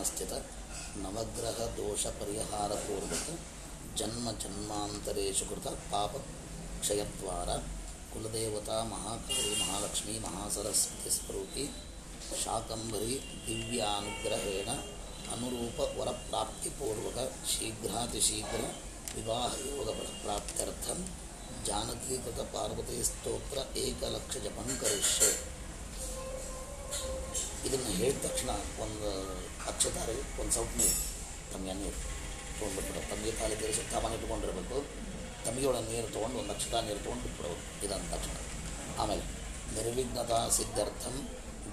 ಸ್ಥಾನಸ್ಥಿತ 0.00 0.34
ನವಗ್ರಹ 0.96 1.64
ದೋಷ 1.76 2.02
ಪರಿಹಾರ 2.20 2.70
ಪೂರ್ವಕ 2.84 3.26
ಜನ್ಮ 3.98 4.30
ಜನ್ಮಾಂತರೇಶು 4.42 5.44
ಕೃತ 5.48 5.68
ಪಾಪ 5.90 6.12
ಕ್ಷಯದ್ವಾರ 6.80 7.50
ಕುಲದೇವತಾ 8.12 8.78
ಮಹಾಕಾಳಿ 8.92 9.52
ಮಹಾಲಕ್ಷ್ಮೀ 9.60 10.14
ಮಹಾಸರಸ್ವತಿ 10.18 11.10
ಸ್ವರೂಪಿ 11.16 11.64
ಶಾಕಂಬರಿ 12.44 13.18
ದಿವ್ಯಾನುಗ್ರಹೇಣ 13.46 14.70
ಇದನ್ನು 27.66 27.90
ಹೇಳಿದ 28.00 28.18
ತಕ್ಷಣ 28.26 28.50
ಒಂದು 28.84 29.08
ಅಕ್ಷತಾರೆ 29.70 30.14
ಒಂದು 30.40 30.52
ಸೌಟ್ 30.56 30.74
ನೀರು 30.80 30.96
ತಮಗೆ 31.52 31.74
ನೀರು 31.82 31.98
ತಮಗೆ 33.10 33.32
ಕಾಲಿ 33.40 33.56
ತೀರಿಸಿ 33.60 33.76
ಸುತ್ತ 33.80 34.04
ಮನೆ 34.04 34.16
ತಮಗೆ 35.44 35.66
ಒಳಗೆ 35.68 35.88
ನೀರು 35.92 36.08
ತೊಗೊಂಡು, 36.14 36.36
ಒಂದು 36.40 36.52
ಅಕ್ಷತ 36.54 36.74
ನೀರು 36.86 37.00
ತೊಗೊಂಡು 37.04 37.22
ಬಿಟ್ಬಿಡೋದು 37.26 37.60
ಇದಂದ 37.84 38.06
ತಕ್ಷಣ. 38.14 38.34
ಆಮೇಲೆ 39.00 39.22
ನಿರ್ವಿಘ್ನತಾ 39.76 40.38
ಸಿದ್ಧಾರ್ಥಂ 40.56 41.16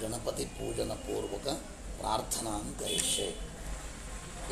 ಗಣಪತಿ 0.01 0.45
ಪೂಜನ 0.57 0.93
ಪೂರ್ವಕ 1.05 1.47
ಪ್ರಾರ್ಥನಾ 1.99 2.53
ಕರಿಷ್ಯೆ 2.81 3.27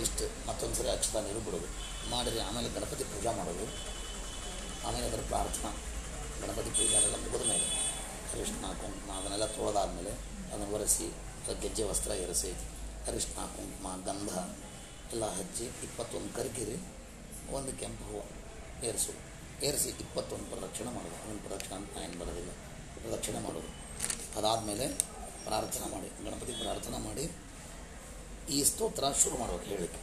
ಇಷ್ಟು 0.04 0.26
ಮತ್ತೊಂದು 0.48 0.76
ಸರಿ 0.80 0.90
ಅಕ್ಷತ 0.96 1.16
ನೀರು 1.28 1.42
ಬಿಡೋದು. 1.48 1.68
ಮಾಡಿದರೆ 2.14 2.42
ಆಮೇಲೆ 2.48 2.70
ಗಣಪತಿ 2.78 3.06
ಪೂಜಾ 3.12 3.32
ಮಾಡೋದು. 3.40 3.66
ಆಮೇಲೆ 4.88 5.06
ಅದರ 5.10 5.22
ಪ್ರಾರ್ಥನಾ. 5.32 5.72
ಗಣಪತಿ 6.42 6.72
ಪೂಜೆ 6.78 6.96
ಎಲ್ಲ 7.02 7.16
ಮುಗಿದ 7.24 7.44
ಮೇಲೆ 7.52 7.68
ಕೃಷ್ಣ, 8.32 8.64
ಕುಂಕುಮ, 8.82 9.12
ಅದನ್ನೆಲ್ಲ 9.20 9.48
ತೊಳೆದಾದ್ಮೇಲೆ 9.58 10.14
ಅದನ್ನು 10.50 10.68
ಒರೆಸಿ 10.76 11.08
ಅದಕ್ಕೆ 11.46 11.68
ಗೆಜ್ಜೆ 11.68 11.84
ವಸ್ತ್ರ 11.84 12.12
ಎರಸಿ 12.12 12.52
ಅರಿಶಿನ 13.08 13.42
ಕುಂಕುಮ, 13.56 13.88
ಗಂಧ 14.06 14.32
ಎಲ್ಲ 15.14 15.26
ಹಚ್ಚಿ 15.38 15.66
ಇಪ್ಪತ್ತೊಂದು 15.88 16.30
ಕರ್ಕಿರಿ, 16.38 16.78
ಒಂದು 17.52 17.72
ಕೆಂಪು 17.80 18.04
ಹೂವು 18.04 18.24
ಏರಿಸು. 18.86 19.14
ಏರಿಸಿ 19.66 19.90
ಇಪ್ಪತ್ತೊಂದು 19.90 20.46
ಪ್ರದಕ್ಷಿಣೆ 20.46 20.92
ಮಾಡೋದು 20.96 21.16
ಅದನ್ನು 21.16 21.44
ಪ್ರದಕ್ಷಿಣೆ 21.48 21.76
ಅಂತ 21.76 21.98
ಏನು 22.06 22.18
ಬರೋದಿಲ್ಲ. 22.22 22.52
ಪ್ರದಕ್ಷಿಣೆ 22.96 23.40
ಮಾಡೋದು 23.40 23.70
ಅದಾದಮೇಲೆ 24.38 24.88
ಪ್ರಾರ್ಥನೆ 25.46 25.88
ಮಾಡಿ. 25.92 26.10
ಗಣಪತಿ 26.26 26.54
ಪ್ರಾರ್ಥನೆ 26.62 26.98
ಮಾಡಿ 26.98 27.26
ಈ 28.56 28.64
ಸ್ತೋತ್ರ 28.64 29.06
ಶುರು 29.24 29.38
ಮಾಡ್ಬೇಕು 29.38 29.64
ಹೇಳಲಿಕ್ಕೆ. 29.64 30.02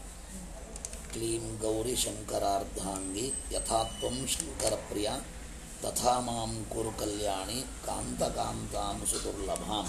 ಕ್ಲೀಂ 1.13 1.59
ಗೌರಿ 1.59 1.97
ಶಂಕರಾರ್ಧಾಂಗಿ 1.97 3.27
ಯಥಾತ್ವಂ 3.53 4.27
ಶಂಕರ 4.27 4.75
ಪ್ರಿಯ, 4.75 5.11
ತಥಾ 5.83 6.21
ಮಾಂ 6.21 6.67
ಕುರು 6.73 6.93
ಕಲ್ಯಾಣಿ, 6.93 7.61
ಕಾಂತ 7.87 8.23
ಕಾಂತಾಂ 8.23 9.07
ಸುದುರ್ಲಭಾಂ 9.11 9.89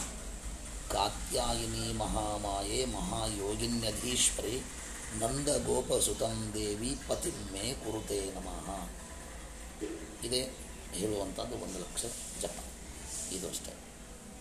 ಕಾತ್ಯಾಯಿನಿ 0.94 1.94
ಮಹಾಮಾಯೆ 1.94 2.86
ಮಹಾಯೋಗಿನ್ಯಧೀಶ್ವರಿ, 2.86 4.64
ನಂದಗೋಪಸುತಂ 5.18 6.52
ದೇವಿ 6.54 6.98
ಪತಿಮೆ 7.08 7.74
ಕುರುತೆ 7.74 8.20
ನಮಃ. 8.36 8.90
ಇದೇ 10.24 10.52
ಹೇಳುವಂಥದ್ದು 10.92 11.56
ಒಂದು 11.56 11.80
ಲಕ್ಷ 11.80 12.06
ಜಪ. 12.42 12.58
ಇದು 13.32 13.50
ಅಷ್ಟೇ. 13.50 13.74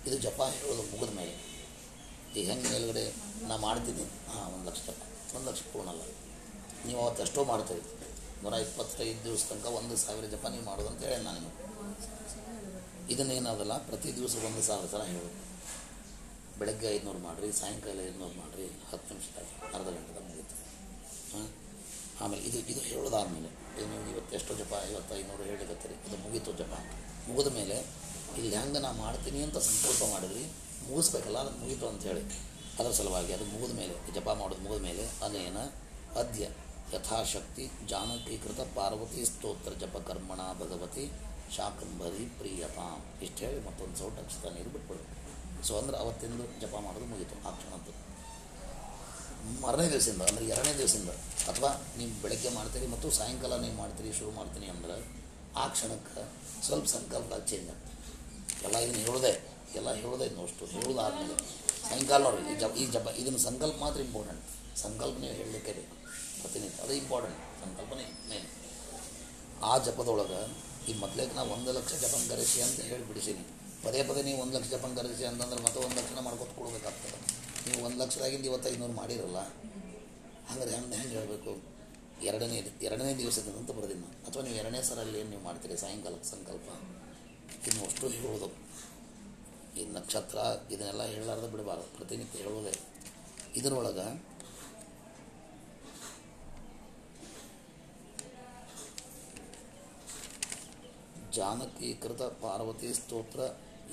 ಇದು 0.07 0.19
ಜಪ 0.19 0.43
ಹೇಳೋದು 0.43 0.83
ಮುಗಿದ 0.83 1.17
ಮೇಲೆ. 1.17 1.35
ಈ 2.37 2.45
ಹೆಂಗೆ 2.45 2.71
ಮೇಲುಗಡೆ 2.71 3.15
ನಾ 3.49 3.57
ಮಾಡ್ತೀನಿ? 3.57 4.03
ಹಾಂ, 4.03 4.53
ಒಂದು 4.53 4.67
ಲಕ್ಷ 4.67 4.81
ಜಪ. 4.81 5.01
ಒಂದು 5.37 5.51
ಲಕ್ಷ 5.51 5.61
ಪೂರ್ಣ 5.73 5.89
ಅಲ್ಲ. 5.89 6.03
ನೀವು 6.87 7.01
ಅವತ್ತು 7.01 7.23
ಎಷ್ಟೋ 7.23 7.45
ಮಾಡ್ತೀರಿ. 7.45 7.81
ನೂರ 8.43 8.53
ಇಪ್ಪತ್ತೈದು 8.53 9.25
ದಿವಸ 9.25 9.45
ತನಕ 9.49 9.67
ಒಂದು 9.67 9.97
ಸಾವಿರ 9.97 10.25
ಜಪ 10.25 10.47
ನೀವು 10.47 10.65
ಮಾಡೋದು 10.65 10.89
ಅಂತ 10.89 11.03
ಹೇಳಿ 11.03 11.25
ನಾನು 11.25 11.39
ಇದನ್ನ 11.39 13.11
ಇದನ್ನೇನಾದಲ್ಲ, 13.11 13.79
ಪ್ರತಿ 13.79 14.17
ದಿವಸ 14.17 14.37
ಒಂದು 14.37 14.63
ಸಾವಿರ 14.63 14.91
ಸಲ 14.91 15.03
ಹೇಳು 15.03 15.53
ಬೆಳಗ್ಗೆ 16.63 16.89
ಐದುನೂರು 16.97 17.21
ಮಾಡಿರಿ, 17.29 17.49
ಸಾಯಂಕಾಲ 17.61 18.01
ಐದುನೂರು 18.09 18.37
ಮಾಡಿರಿ, 18.43 18.67
ಹತ್ತು 18.91 19.09
ನಿಮಿಷದಾಗ 19.13 19.47
ಅರ್ಧ 19.77 19.89
ಗಂಟೆದಾಗ 19.97 20.25
ಮುಗಿತು 20.31 20.55
ಹಾಂ? 21.33 21.47
ಆಮೇಲೆ 22.23 22.43
ಇದು 22.49 22.59
ಇದು 22.73 22.81
ಹೇಳೋದಾದ್ಮೇಲೆ 22.91 23.51
ಏನು 23.83 23.95
ಇವತ್ತು 24.13 24.33
ಎಷ್ಟೋ 24.39 24.53
ಜಪ 24.61 24.73
ಐವತ್ತು 24.89 25.13
ಐನೂರು 25.21 25.45
ಹೇಳಿಕತ್ತೀರಿ 25.51 25.95
ಇದು 26.07 26.17
ಮುಗೀತು 26.25 26.53
ಜಪ. 26.61 26.75
ಮುಗಿದ 27.29 27.51
ಮೇಲೆ 27.59 27.77
ಇಲ್ಲಿ 28.39 28.55
ಹೆಂಗೆ 28.59 28.81
ನಾ 28.85 28.91
ಮಾಡ್ತೀನಿ 29.01 29.41
ಅಂತ 29.47 29.59
ಸಂಕಲ್ಪ 29.69 30.03
ಮಾಡಿದ್ರಿ, 30.13 30.45
ಮುಗಿಸ್ಬೇಕಲ್ಲ, 30.89 31.39
ಅದು 31.45 31.53
ಮುಗೀತು 31.63 31.87
ಅಂತ 31.93 32.03
ಹೇಳಿ. 32.11 32.23
ಅದರ 32.79 32.93
ಸಲುವಾಗಿ 32.99 33.33
ಅದು 33.37 33.47
ಮುಗಿದ 33.55 33.73
ಮೇಲೆ, 33.81 33.95
ಜಪ 34.17 34.29
ಮಾಡೋದು 34.41 34.63
ಮುಗಿದ 34.67 34.83
ಮೇಲೆ 34.89 35.05
ಅನೇನ 35.27 35.59
ಅದ್ಯ 36.23 36.45
ಯಥಾಶಕ್ತಿ 36.95 37.65
ಜಾನಕೀಕೃತ 37.91 38.61
ಪಾರ್ವತಿ 38.79 39.21
ಸ್ತೋತ್ರ 39.33 39.73
ಜಪ 39.83 39.97
ಕರ್ಮಣ 40.09 40.41
ಭಗವತಿ 40.63 41.05
ಶಾಕಂಭರಿ 41.57 42.25
ಪ್ರಿಯತಾಂ. 42.39 43.01
ಇಷ್ಟು 43.25 43.41
ಹೇಳಿ 43.47 43.61
ಮತ್ತೊಂದು 43.69 43.99
ಸೌಟ್ 44.03 44.21
ಅಕ್ಷರ 44.23 44.51
ನೀರು 44.57 44.71
ಸೊ 45.67 45.73
ಅಂದ್ರೆ 45.81 45.97
ಅವತ್ತಿಂದು 46.03 46.45
ಜಪ 46.63 46.75
ಮಾಡೋದು 46.87 47.07
ಮುಗೀತು, 47.13 47.37
ಆ 47.49 47.51
ಕ್ಷಣದ್ದು. 47.59 47.93
ಮರನೇ 49.63 49.87
ದಿವಸದಿಂದ, 49.93 50.23
ಅಂದರೆ 50.31 50.45
ಎರಡನೇ 50.55 50.73
ದಿವಸದಿಂದ, 50.81 51.13
ಅಥವಾ 51.51 51.71
ನೀವು 51.99 52.11
ಬೆಳಗ್ಗೆ 52.23 52.51
ಮಾಡ್ತೀರಿ 52.59 52.87
ಮತ್ತು 52.95 53.11
ಸಾಯಂಕಾಲ 53.19 53.57
ನೀವು 53.65 53.77
ಮಾಡ್ತೀರಿ, 53.83 54.11
ಶುರು 54.19 54.31
ಮಾಡ್ತೀನಿ 54.39 54.67
ಅಂದ್ರೆ, 54.75 54.97
ಆ 55.63 55.65
ಕ್ಷಣಕ್ಕೆ 55.75 56.23
ಸ್ವಲ್ಪ 56.67 56.87
ಸಂಕಲ್ಪ 56.97 57.33
ಚೇಂಜ್ 57.51 57.69
ಆಗ್ತದೆ 57.75 57.91
ಎಲ್ಲ 58.67 58.77
ಇದನ್ನು 58.85 59.03
ಹೇಳೋದೆ, 59.07 59.33
ಎಲ್ಲ 59.79 59.89
ಹೇಳೋದೇ 60.03 60.27
ಅಷ್ಟು 60.45 60.67
ಹೇಳೋದಾದ್ಮೇಲೆ 60.77 61.37
ಸಾಯಂಕಾಲ 61.89 62.21
ನೋಡಿ 62.27 62.43
ಈ 62.53 62.57
ಜಪ 62.63 62.73
ಈ 62.83 62.87
ಜಪ, 62.97 63.07
ಇದನ್ನು 63.23 63.41
ಸಂಕಲ್ಪ 63.49 63.77
ಮಾತ್ರ 63.85 64.01
ಇಂಪಾರ್ಟೆಂಟ್ 64.09 64.45
ಸಂಕಲ್ಪ 64.85 65.17
ನೀವು 65.25 65.35
ಹೇಳಲಿಕ್ಕೆ 65.41 65.73
ಬೇಕು. 65.79 65.97
ಪ್ರತಿನಿತ್ಯ, 66.43 66.79
ಅದು 66.85 66.93
ಇಂಪಾರ್ಟೆಂಟ್ 67.03 67.41
ಸಂಕಲ್ಪನೇ 67.63 68.07
ಮೇನ್ 68.29 68.49
ಆ 69.71 69.73
ಜಪದೊಳಗೆ 69.87 70.41
ಈ 70.91 70.93
ಮೊದಲೇಗೆ 71.03 71.35
ನಾವು 71.39 71.51
ಒಂದು 71.57 71.73
ಲಕ್ಷ 71.79 71.93
ಜಪಂಕರಿಸಿ 72.05 72.61
ಅಂತ 72.67 72.79
ಹೇಳಿ 72.91 73.05
ಬಿಡಿಸೀನಿ 73.11 73.45
ಪದೇ 73.85 74.03
ಪದೇ 74.03 74.23
ನೀವು 74.23 74.43
ಒಂದು 74.43 74.59
ಲಕ್ಷ 74.59 74.69
ಜಪಂಕರಿಸಿ 74.69 75.25
ಅಂತಂದ್ರೆ 75.25 75.63
ಮತ್ತೆ 75.63 75.81
ಒಂದು 75.81 75.97
ಲಕ್ಷನ 75.97 76.19
ಮಾಡ್ಕೊತ 76.19 76.49
ಕೊಡಬೇಕಾಗ್ತದೆ. 76.49 77.19
ನೀವು 77.71 77.87
ಒಂದು 77.87 77.99
ಲಕ್ಷದಾಗಿಂದ 78.05 78.47
ಐನೂರು 78.75 78.93
ಮಾಡಿರಲ್ಲ. 78.93 79.39
ಹಾಗಾದ್ರೆ 80.49 80.77
ಹೆಂಗೆ 80.77 80.97
ಹೆಂಗೆ 80.97 81.15
ಹೇಳಬೇಕು? 81.15 81.73
ಎರಡನೇ 82.23 82.57
ಎರಡನೇ 82.83 83.15
ದಿವಸದಿಂದ 83.15 83.71
ಬರೋದಿಲ್ಲ 83.71 84.05
ಅಥವಾ 84.05 84.43
ನೀವು 84.43 84.57
ಎರಡನೇ 84.57 84.83
ಸರಲ್ಲಿ 84.83 85.21
ಏನು 85.21 85.31
ನೀವು 85.31 85.43
ಮಾಡ್ತೀರಿ? 85.43 85.77
ಸಾಯಂಕಾಲಕ್ಕೆ 85.77 86.31
ಸಂಕಲ್ಪ. 86.31 86.69
ಇನ್ನು 87.69 87.85
ಅಷ್ಟು 87.85 88.09
ಹೇಳೋದು 88.09 88.49
ಈ 89.81 89.85
ನಕ್ಷತ್ರ 89.85 90.39
ಇದನ್ನೆಲ್ಲ 90.71 91.03
ಹೇಳಲಾರ್ದು 91.03 91.49
ಬಿಡಬಾರ್ದು. 91.49 91.97
ಪ್ರತಿನಿತ್ಯ 91.97 92.39
ಹೇಳೋದೇ 92.39 92.75
ಇದರೊಳಗೆ 93.57 94.33
ಜಾನಕೀಕೃತ 101.33 102.23
ಪಾರ್ವತಿ 102.23 102.95
ಸ್ತೋತ್ರ 102.95 103.41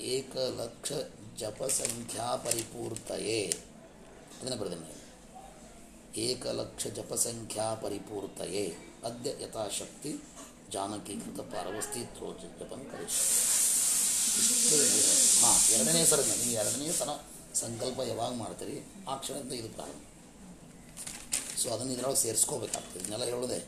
ಏಕಲಕ್ಷ 0.08 0.92
ಜಪ 1.38 1.64
ಸಂಖ್ಯಾ 1.74 2.36
ಪರಿಪೂರ್ತಯೇ 2.38 3.40
ಅದನ್ನು 4.36 4.58
ಬರೆದಿನಿ 4.58 4.96
ಏಕಲಕ್ಷ 6.22 6.88
ಜಪ 6.90 7.14
ಸಂಖ್ಯಾ 7.24 7.76
ಪರಿಪೂರ್ತಯೇ 7.76 8.66
ಅದ್ಯ 9.04 9.30
ಯಥಾಶಕ್ತಿ 9.42 10.12
ಜಾನಕೀಕೃತ 10.70 11.42
ಪಾರ್ವಸ್ತಿ 11.54 12.02
ತ್ರೋಚ 12.16 12.42
ಜಪಂ 12.60 12.82
ಕರಿಷ್ಯ 12.92 13.26
ಹಾಂ, 15.42 15.56
ಎರಡನೇ 15.76 16.06
ಸರ 16.06 16.20
ನೀವು 16.32 16.54
ಎರಡನೇ 16.54 16.92
ಸಲ 16.92 17.12
ಸಂಕಲ್ಪ 17.54 18.00
ಯಾವಾಗ 18.08 18.34
ಮಾಡ್ತೀರಿ? 18.34 18.76
ಆ 19.08 19.16
ಕ್ಷಣದಿಂದ 19.18 19.54
ಇದು 19.54 19.70
ಪ್ರಾರಂಭ. 19.70 20.02
ಸೊ 21.58 21.70
ಅದನ್ನು 21.70 21.94
ಇದರೊಳಗೆ 21.94 22.20
ಸೇರಿಸ್ಕೋಬೇಕಾಗ್ತದೆ. 22.20 23.00
ಇದನ್ನೆಲ್ಲ 23.00 23.26
ಹೇಳೋದೆ 23.26 23.60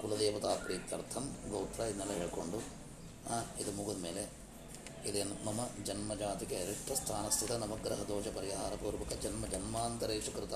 ಕುಲದೇವತಾ 0.00 0.54
ಪ್ರೀತ್ಯರ್ಥಂ 0.64 1.24
ಗೌತ್ರ 1.50 1.80
ಇದನ್ನೆಲ್ಲ 1.82 2.12
ಹೇಳ್ಕೊಂಡು 2.12 2.58
ಇದು 3.60 3.72
ಮುಗಿದ 3.72 3.98
ಮೇಲೆ 3.98 4.22
ಇದೇನು 5.08 5.34
ಮಮ 5.44 5.60
ಜನ್ಮಜಾತಿಗೆ 5.84 6.56
ಅರಿಷ್ಟ 6.56 6.92
ಸ್ಥಾನಸ್ಥಿತ 6.92 7.52
ನವಗ್ರಹ 7.52 8.02
ದೋಷ 8.02 8.28
ಪರಿಹಾರ 8.28 8.72
ಪೂರ್ವಕ 8.74 9.12
ಜನ್ಮ 9.22 9.46
ಜನ್ಮಾಂತರೇಶು 9.46 10.32
ಕೃತ 10.32 10.54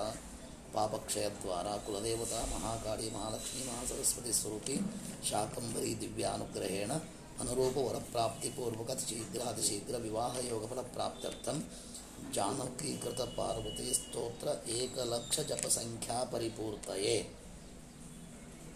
ಪಾಪಕ್ಷಯದ್ವಾರ 0.73 1.67
ಕುಲದೇವತಾ 1.85 2.39
ಮಹಾಕಾಳಿ 2.55 3.11
ಮಹಾಲಕ್ಷ್ಮೀ 3.11 3.61
ಮಹಾಸರಸ್ವತಿ 3.63 4.33
ಸ್ವರೂಪಿ 4.33 4.75
ಶಾಕಂಬರಿ 5.29 6.01
ದಿವ್ಯಾನುಗ್ರಹೇಣ 6.01 6.91
ಅನುರೂಪ 7.39 7.77
ವರಪ್ರಾಪ್ತಿಪೂರ್ವಕ 7.77 8.91
ಶೀಘ್ರಾತಿಶೀಘ್ರ 9.09 9.97
ವಿವಾಹ 9.97 10.37
ಯೋಗಫಲ 10.49 10.81
ಪ್ರಾಪ್ತ್ಯರ್ಥಂ 10.81 11.59
ಜಾನಕೀಕೃತ 12.33 13.21
ಪಾರ್ವತಿ 13.21 13.93
ಸ್ತೋತ್ರ 13.93 14.69
ಏಕಲಕ್ಷ 14.69 15.39
ಜಪ 15.39 15.67
ಸಂಖ್ಯಾ 15.67 16.23
ಪರಿಪೂರ್ತಯೇ. 16.23 17.17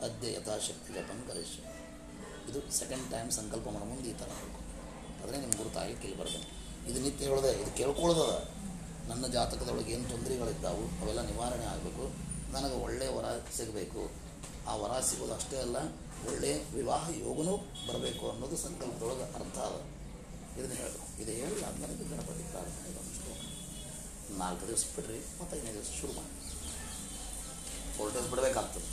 ಅದ್ಯ 0.02 0.34
ಯಥಾಶಕ್ತಿ 0.34 0.94
ಜಪಂ 0.94 1.20
ಕರಿಷ್ಯ. 1.28 1.60
ಇದು 2.50 2.60
ಸೆಕೆಂಡ್ 2.72 3.12
ಟೈಮ್ 3.12 3.32
ಸಂಕಲ್ಪ 3.32 3.70
ಮಾಡೋ 3.70 3.86
ಮುಂದೆ 3.86 4.10
ಈ 4.10 4.14
ಥರ 4.14 4.32
ಆದರೆ 5.24 5.38
ನಿಮ್ಗೆ 5.44 5.58
ಗುರುತಾಗಿ 5.58 5.94
ಕೇಳಿ 6.04 6.16
ಬರ್ತದೆ 6.22 6.48
ಇದು 6.90 7.00
ನಿತ್ಯ 7.04 7.26
ಹೇಳಿದೆ, 7.26 7.52
ಇದು 7.62 7.72
ಕೇಳ್ಕೊಳ್ಳೋದದ 7.80 8.34
ನನ್ನ 9.10 9.26
ಜಾತಕದೊಳಗೆ 9.36 9.92
ಏನು 9.96 10.06
ತೊಂದರೆಗಳಿದ್ದಾವು, 10.10 10.84
ಅವೆಲ್ಲ 11.02 11.22
ನಿವಾರಣೆ 11.30 11.66
ಆಗಬೇಕು. 11.74 12.06
ನನಗೆ 12.56 12.76
ಒಳ್ಳೆಯ 12.86 13.10
ವರ 13.18 13.28
ಸಿಗಬೇಕು. 13.58 14.02
ಆ 14.70 14.74
ವರ 14.82 15.00
ಸಿಗೋದು 15.10 15.34
ಅಷ್ಟೇ 15.36 15.58
ಅಲ್ಲ 15.66 15.78
ಒಳ್ಳೆಯ 16.30 16.56
ವಿವಾಹ 16.76 17.06
ಯೋಗನೂ 17.26 17.54
ಬರಬೇಕು 17.88 18.26
ಅನ್ನೋದು 18.32 18.58
ಸಂಕಲ್ಪದೊಳಗೆ 18.66 19.26
ಅರ್ಥ 19.38 19.58
ಅದ. 19.70 19.78
ಇದನ್ನು 20.58 20.76
ಹೇಳಬೇಕು 20.82 21.08
ಇದು 21.22 21.32
ಹೇಳಿ 21.40 21.58
ಆದ್ಮೇಲೆ 21.70 21.96
ಗಣಪತಿ 22.12 22.44
ಪ್ರಾರ್ಥನೆ 22.52 22.90
ಇದೊಂದು 22.92 23.34
ನಾಲ್ಕು 24.42 24.64
ದಿವಸ 24.68 24.84
ಬಿಡ್ರಿ 24.96 25.20
ಮತ್ತು 25.40 25.52
ಐದನೇ 25.58 25.74
ದಿವಸ 25.78 25.90
ಶುರು 26.02 26.14
ಮಾಡಿ. 26.20 26.36
ಫೋಲ್ಡರ್ಸ್ 27.98 28.30
ಬಿಡಬೇಕಾಗ್ತದೆ. 28.34 28.90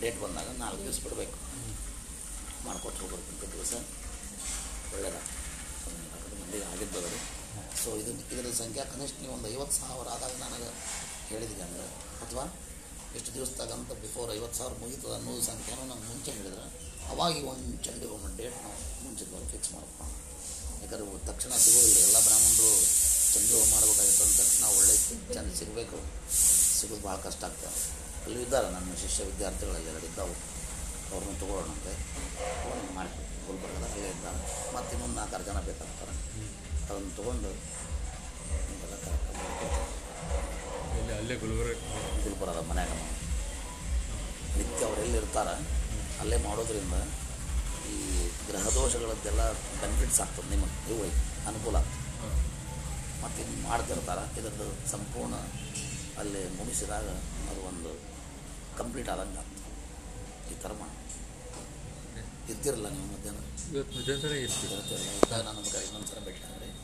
ಡೇಟ್ 0.00 0.18
ಬಂದಾಗ 0.22 0.48
ನಾಲ್ಕು 0.64 0.82
ದಿವಸ 0.84 0.98
ಬಿಡಬೇಕು. 1.04 1.38
ಮಾಡಿಕೊಟ್ಟು 2.66 3.00
ಹೋಗ್ಬೇಕು 3.02 3.52
ದಿವಸ. 3.58 3.74
ಒಳ್ಳೆಯದ. 4.94 5.18
ಮಂದಿಗೆ 6.42 6.64
ಆಗಿದ್ದವರು 6.64 7.18
ಸೊ 7.84 7.90
ಇದು 7.96 8.10
ಇದರ 8.34 8.46
ಸಂಖ್ಯೆ 8.58 8.84
ಕನಿಷ್ಠ 8.84 9.14
ನೀವು 9.20 9.34
ಒಂದು 9.34 9.48
ಐವತ್ತು 9.48 9.76
ಸಾವಿರ 9.80 10.08
ಆದಾಗ 10.08 10.34
ನನಗೆ 10.38 10.68
ಹೇಳಿದ್ವಿ 11.28 11.62
ಅಂದ್ರೆ, 11.62 11.86
ಅಥವಾ 12.24 12.44
ಎಷ್ಟು 13.16 13.34
ದಿವಸದಾಗಂತ 13.34 13.92
ಬಿಫೋರ್ 13.92 14.32
ಐವತ್ತು 14.32 14.58
ಸಾವಿರ 14.58 14.74
ಮುಗೀತದ 14.78 15.14
ಅನ್ನೋದು 15.14 15.42
ಸಂಖ್ಯೆನೂ 15.42 15.82
ನಂಗೆ 15.82 16.08
ಮುಂಚೆ 16.08 16.30
ಹೇಳಿದ್ರೆ, 16.30 16.66
ಅವಾಗ 17.08 17.44
ಒಂದು 17.44 17.84
ಚಂಡಿ 17.84 18.06
ಒಂದು 18.06 18.36
ಡೇಟ್ 18.36 18.56
ನಾವು 18.62 19.04
ಮುಂಚಿತವಾಗಿ 19.04 19.48
ಫಿಕ್ಸ್ 19.52 19.72
ಮಾಡ್ಬೇಕು 19.72 20.04
ಯಾಕಂದ್ರೆ 20.82 21.26
ತಕ್ಷಣ 21.26 21.52
ಸಿಗೋದಿಲ್ಲ. 21.56 21.98
ಎಲ್ಲ 21.98 22.18
ಬ್ರಾಹ್ಮಣರು 22.20 22.70
ಹೋಮ 23.54 23.70
ಮಾಡ್ಬೇಕಾಗಿತ್ತು 23.70 24.24
ಅಂದ 24.24 24.32
ತಕ್ಷಣ 24.32 24.64
ಒಳ್ಳೆ 24.78 24.96
ಚಂದ 25.34 25.54
ಸಿಗಬೇಕು. 25.54 25.98
ಸಿಗೋದು 26.80 27.02
ಭಾಳ 27.02 27.16
ಕಷ್ಟ 27.16 27.44
ಆಗ್ತದೆ. 27.44 27.74
ಅಲ್ಲಿ 28.24 28.42
ಇದ್ದಾರೆ 28.42 28.70
ನನ್ನ 28.70 28.94
ಶಿಷ್ಯ 28.94 29.24
ವಿದ್ಯಾರ್ಥಿಗಳಲ್ಲಿ 29.24 29.90
ಎರಡಿದ್ದಾವೆ 29.90 30.34
ಅವ್ರನ್ನ 31.12 31.38
ತೊಗೊಳ್ಳೋಣಂತೆ. 31.40 31.92
ತೊಗೊಂಡು 32.62 33.33
ನಾಲ್ಕಾರು 35.24 35.44
ಜನ 35.48 35.58
ಬೇಕಾಗ್ತಾರೆ 35.66 36.14
ಅದನ್ನು 36.86 37.10
ತೊಗೊಂಡು. 37.18 37.50
ಇಲ್ಲಿ 40.98 41.12
ಅಲ್ಲೇ 41.18 41.34
ಗುಲ್ಬರ್ಗ? 41.42 41.76
ಗುಲ್ಬರ್ಗದ 42.24 42.62
ಮನ್ಯಾಗ. 42.70 42.92
ನಿತ್ಯ 44.56 44.82
ಅವ್ರು 44.88 45.00
ಎಲ್ಲಿರ್ತಾರೆ 45.04 45.54
ಅಲ್ಲೇ 46.22 46.38
ಮಾಡೋದ್ರಿಂದ 46.46 46.96
ಈ 47.92 47.96
ಗ್ರಹ 48.48 48.64
ದೋಷಗಳದ್ದೆಲ್ಲ 48.76 49.44
ಬೆನಿಫಿಟ್ಸ್ 49.82 50.20
ಆಗ್ತದೆ 50.24 50.48
ನಿಮಗೆ 50.54 50.76
ಇವು 50.94 51.06
ಅನುಕೂಲ 51.50 51.74
ಆಗ್ತದೆ. 51.82 52.02
ಮತ್ತು 53.22 53.40
ಇನ್ನು 53.44 53.58
ಮಾಡ್ತಿರ್ತಾರೆ 53.68 54.24
ಇದರದ್ದು 54.40 54.68
ಸಂಪೂರ್ಣ 54.94 55.34
ಅಲ್ಲಿ 56.22 56.42
ಮುಗಿಸಿದಾಗ 56.58 57.08
ಅದು 57.52 57.62
ಒಂದು 57.70 57.92
ಕಂಪ್ಲೀಟ್ 58.82 59.10
ಆದಂಗೆ 59.14 59.40
ಆಗ್ತದೆ. 59.44 59.70
ಈ 60.52 60.56
ಥರ 60.64 60.72
ಮಾಡಿ 60.82 60.98
ಇರ್ತಿರಲ್ಲ 62.48 62.86
ನೀವು 62.88 63.06
ಮಧ್ಯಾಹ್ನ? 63.06 63.40
ಇವತ್ತು 63.72 63.94
ಮಧ್ಯಾಹ್ನ 63.98 64.34
ಇರ್ತಿರಲ್ಲ 64.42 64.82
ನಾನು 65.40 65.60
ನಮ್ಮ 65.60 65.84
ಇನ್ನೊಂದು 65.86 66.08
ಸಲ 66.08 66.20
ಭೇಟಿ 66.24 66.40